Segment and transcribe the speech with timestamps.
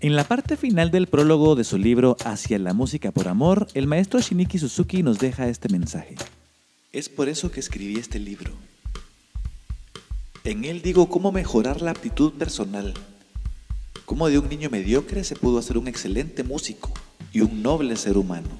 [0.00, 3.86] En la parte final del prólogo de su libro Hacia la música por amor, el
[3.86, 6.16] maestro Shiniki Suzuki nos deja este mensaje.
[6.92, 8.52] Es por eso que escribí este libro.
[10.44, 12.92] En él digo cómo mejorar la aptitud personal,
[14.04, 16.92] cómo de un niño mediocre se pudo hacer un excelente músico
[17.32, 18.50] y un noble ser humano.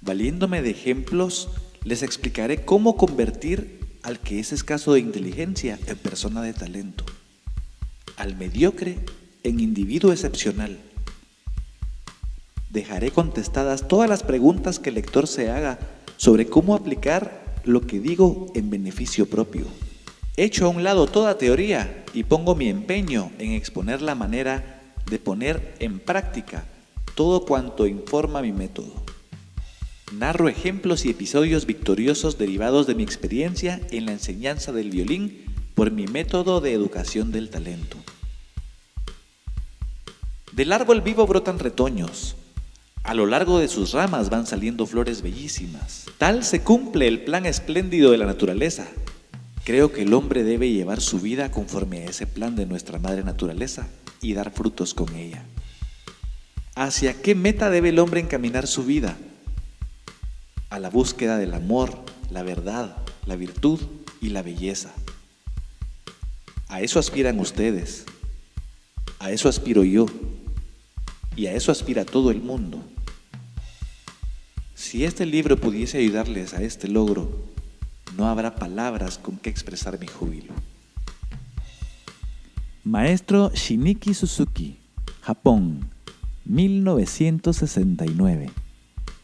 [0.00, 1.50] Valiéndome de ejemplos,
[1.84, 7.04] les explicaré cómo convertir al que es escaso de inteligencia en persona de talento
[8.18, 8.98] al mediocre
[9.44, 10.78] en individuo excepcional.
[12.70, 15.78] Dejaré contestadas todas las preguntas que el lector se haga
[16.16, 19.64] sobre cómo aplicar lo que digo en beneficio propio.
[20.36, 25.18] Echo a un lado toda teoría y pongo mi empeño en exponer la manera de
[25.18, 26.64] poner en práctica
[27.14, 28.92] todo cuanto informa mi método.
[30.12, 35.90] Narro ejemplos y episodios victoriosos derivados de mi experiencia en la enseñanza del violín por
[35.90, 37.97] mi método de educación del talento.
[40.58, 42.34] Del árbol vivo brotan retoños.
[43.04, 46.06] A lo largo de sus ramas van saliendo flores bellísimas.
[46.18, 48.88] Tal se cumple el plan espléndido de la naturaleza.
[49.62, 53.22] Creo que el hombre debe llevar su vida conforme a ese plan de nuestra madre
[53.22, 53.86] naturaleza
[54.20, 55.44] y dar frutos con ella.
[56.74, 59.16] ¿Hacia qué meta debe el hombre encaminar su vida?
[60.70, 61.96] A la búsqueda del amor,
[62.32, 63.78] la verdad, la virtud
[64.20, 64.90] y la belleza.
[66.66, 68.06] A eso aspiran ustedes.
[69.20, 70.06] A eso aspiro yo.
[71.38, 72.82] Y a eso aspira todo el mundo.
[74.74, 77.30] Si este libro pudiese ayudarles a este logro,
[78.16, 80.52] no habrá palabras con que expresar mi júbilo.
[82.82, 84.78] Maestro Shiniki Suzuki,
[85.20, 85.88] Japón,
[86.44, 88.50] 1969.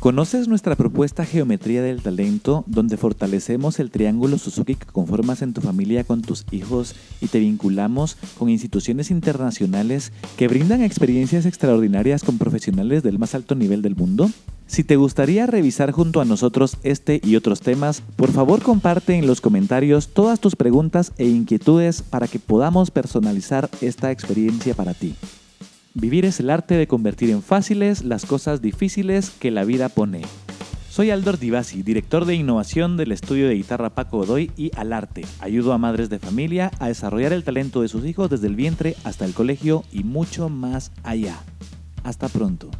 [0.04, 5.62] ¿Conoces nuestra propuesta Geometría del Talento, donde fortalecemos el triángulo Suzuki que conformas en tu
[5.62, 12.36] familia con tus hijos y te vinculamos con instituciones internacionales que brindan experiencias extraordinarias con
[12.36, 14.28] profesionales del más alto nivel del mundo?
[14.66, 19.26] Si te gustaría revisar junto a nosotros este y otros temas, por favor comparte en
[19.26, 25.14] los comentarios todas tus preguntas e inquietudes para que podamos personalizar esta experiencia para ti.
[25.96, 30.22] Vivir es el arte de convertir en fáciles las cosas difíciles que la vida pone.
[30.90, 35.24] Soy Aldor Divasi, director de innovación del estudio de guitarra Paco Godoy y Al Arte.
[35.38, 38.96] Ayudo a madres de familia a desarrollar el talento de sus hijos desde el vientre
[39.04, 41.38] hasta el colegio y mucho más allá.
[42.02, 42.70] Hasta pronto.